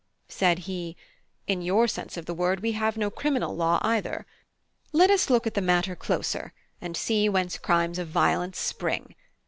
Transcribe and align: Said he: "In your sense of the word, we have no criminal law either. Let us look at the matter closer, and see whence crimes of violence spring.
Said 0.29 0.57
he: 0.65 0.97
"In 1.45 1.61
your 1.61 1.87
sense 1.87 2.17
of 2.17 2.25
the 2.25 2.33
word, 2.33 2.61
we 2.61 2.71
have 2.71 2.97
no 2.97 3.11
criminal 3.11 3.55
law 3.55 3.77
either. 3.83 4.25
Let 4.91 5.11
us 5.11 5.29
look 5.29 5.45
at 5.45 5.53
the 5.53 5.61
matter 5.61 5.95
closer, 5.95 6.53
and 6.81 6.97
see 6.97 7.29
whence 7.29 7.59
crimes 7.59 7.99
of 7.99 8.07
violence 8.07 8.57
spring. 8.57 9.13